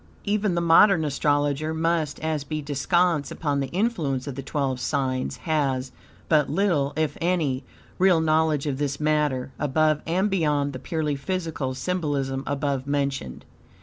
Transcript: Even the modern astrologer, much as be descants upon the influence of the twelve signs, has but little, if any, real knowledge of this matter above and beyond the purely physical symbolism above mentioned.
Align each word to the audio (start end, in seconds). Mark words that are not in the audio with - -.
Even 0.23 0.55
the 0.55 0.61
modern 0.61 1.05
astrologer, 1.05 1.75
much 1.75 2.19
as 2.21 2.43
be 2.43 2.59
descants 2.59 3.29
upon 3.29 3.59
the 3.59 3.67
influence 3.67 4.25
of 4.25 4.33
the 4.33 4.41
twelve 4.41 4.79
signs, 4.79 5.37
has 5.45 5.91
but 6.27 6.49
little, 6.49 6.91
if 6.95 7.19
any, 7.21 7.63
real 7.99 8.19
knowledge 8.19 8.65
of 8.65 8.79
this 8.79 8.99
matter 8.99 9.51
above 9.59 10.01
and 10.07 10.27
beyond 10.31 10.73
the 10.73 10.79
purely 10.79 11.15
physical 11.15 11.75
symbolism 11.75 12.43
above 12.47 12.87
mentioned. 12.87 13.45